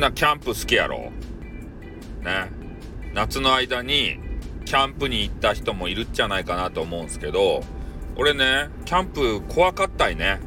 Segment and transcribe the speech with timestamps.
[0.00, 1.12] なキャンプ好きやろ。
[2.22, 2.50] ね。
[3.14, 4.18] 夏の間に
[4.64, 7.60] キャンプに行った人もいるんじゃないかなと思うんですけど
[8.16, 10.40] 俺ねキャンプ怖かったいね。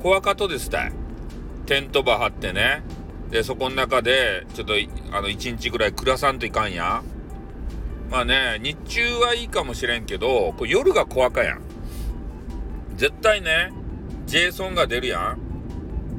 [0.00, 0.92] 怖かとですたい。
[1.66, 2.82] テント場張ってね。
[3.30, 4.74] でそこの中でちょっと
[5.12, 7.02] あの1日ぐらい暮らさんといかんや。
[8.10, 11.60] まあね日中はいいかもしれんけどこ夜が怖かやん。
[12.96, 13.72] 絶対ね
[14.26, 15.38] ジェイソンが出るやん。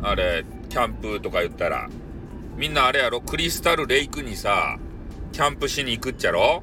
[0.01, 1.89] あれキャンプとか言ったら。
[2.59, 3.21] みんなあれやろ？
[3.21, 4.77] クリスタルレイクにさ
[5.31, 6.61] キャンプしに行くっちゃろ？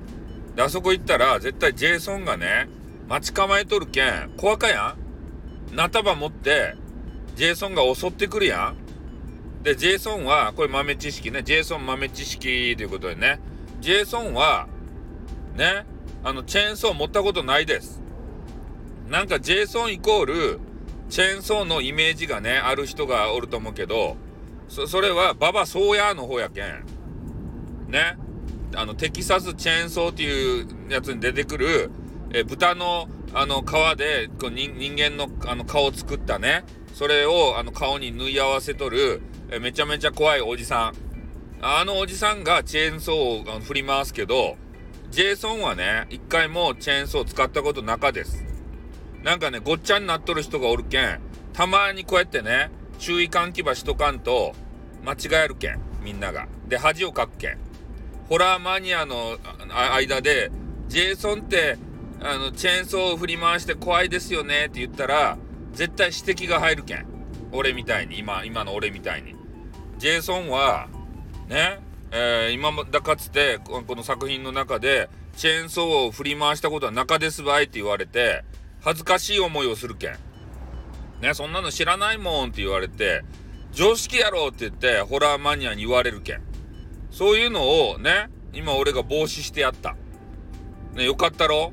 [0.55, 2.69] であそこ行ったら絶対ジェイソンがね
[3.09, 4.95] 待ち構えとるけん怖かや
[5.73, 5.75] ん？
[5.75, 6.77] なたば持って
[7.35, 8.77] ジェイソンが襲ってくるやん？
[9.63, 13.41] で、ジェイソンは、これ豆知識ね、ジェイソン豆知識ということでね、
[13.81, 14.69] ジェイソンは、
[15.57, 15.85] ね、
[16.23, 18.01] あの、チェーンソー持ったことないです。
[19.09, 20.61] なんか、ジェイソンイコール、
[21.09, 24.17] チェーンソーのイメージがね、ある人がおると思うけど、
[24.69, 26.85] そ、それは、ババソーヤの方やけん。
[27.89, 28.17] ね。
[28.75, 31.91] あの、テキサスチェーンソーっていうやつに出てくる、
[32.33, 41.07] え、豚の、あの、皮で、こう人間の、あの、顔を作ったね、それを、あの、顔に縫い合わせとる、えめちゃめちゃ怖いおじさん。
[41.63, 44.57] あのおじさんがチェーンソーを振り回すけど、
[45.11, 48.45] ジェイソンはね、一回もチェーンソー使ったことなかです。
[49.23, 51.21] なんかね、ごっちゃになっとる人がおるけん、
[51.53, 54.55] たまにこうやってね、注意喚起ばしとかんと、
[55.05, 56.49] 間違えるけん、みんなが。
[56.69, 57.59] で、恥をかくけん。
[58.29, 60.51] ホラーマニアの間で、
[60.89, 61.79] ジェイソンって、
[62.21, 65.39] あの、チェーンソーを振り回して怖いですよねって言ったら、
[65.73, 67.07] 絶対指摘が入るけん。
[67.53, 69.37] 俺みたいに、今、今の俺みたいに。
[69.99, 70.89] ジェイソンは、
[71.49, 71.79] ね、
[72.11, 78.43] えー、今だかつて、この作品の中で、チェーンソーを振り回したことは中ですばいって言われて、
[78.81, 80.17] 恥ずかしい思いをするけん。
[81.21, 83.25] ね、そんなの知らないもんって言われて、
[83.73, 86.43] 常識やろって言って、ホラーマニアに言われるけん。
[87.11, 89.97] そういうのをね、今俺が防止してやった。
[90.95, 91.73] ね、よかったろ？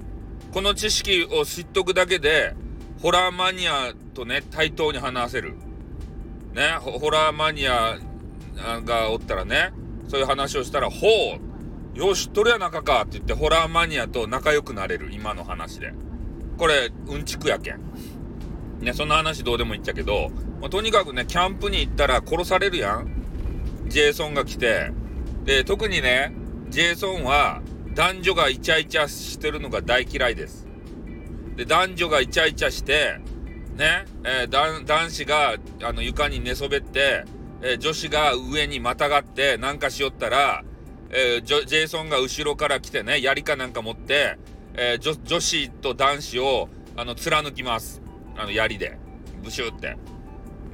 [0.52, 2.56] この知識を知っとくだけで、
[3.02, 5.56] ホラーマニアとね、対等に話せる。
[6.54, 7.98] ね、ホラーマニア
[8.86, 9.74] がおったらね、
[10.08, 11.08] そういう話をしたら、ほ
[11.96, 15.94] うよし、とるや中かって言って、ホラーマニアと仲良くなれる、今の話で。
[16.58, 17.80] これ、うんちくやけん。
[18.84, 20.30] ね、そんな話どうでもいいっちゃけど、
[20.62, 23.08] まあ、とにかくね、キャンプに行ったら殺されるやん。
[23.88, 24.92] ジェイソンが来て。
[25.46, 26.34] で、特にね、
[26.70, 27.62] ジェイソンは、
[27.94, 30.68] 男女がイチャイチャしてるのが大嫌いです。
[31.56, 33.20] で、男女がイチャイチャして、
[33.78, 37.24] ね、えー、男子が、あの、床に寝そべって、
[37.62, 40.64] えー、女子が上にまたがってなんかしよったら、
[41.10, 44.38] えー、ジェイソンが後ろから来てね、槍かなんか持って、
[44.76, 48.03] え、女子と男子を、あの、貫きます。
[48.38, 48.98] あの、槍で。
[49.44, 49.98] ブシュって。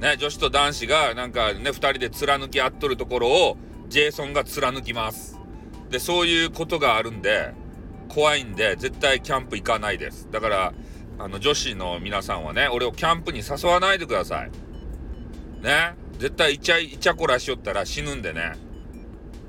[0.00, 3.56] ね、女子と男子がなんかね、二人で貫き合っとるところを、
[3.88, 5.38] ジェイソンが貫きます。
[5.90, 7.52] で、そういうことがあるんで、
[8.08, 10.28] 怖いんで、絶対キャンプ行かないです。
[10.30, 10.72] だから、
[11.18, 14.50] あの、女子の皆さんはね、俺をキャンプに誘わないでください。
[15.62, 15.94] ね。
[16.18, 18.52] 絶対イチャイチャコラしよったら死ぬんでね。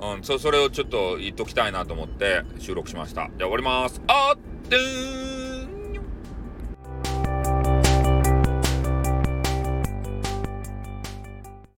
[0.02, 3.30] うん、そ、それをちょっと言っときたいなと思って収録しました。
[3.38, 4.02] じゃあ終わります。
[4.08, 5.31] あっ、でーん